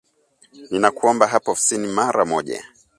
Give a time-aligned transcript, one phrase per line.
[0.71, 2.65] “Ninakuomba hapa ofisini mara moja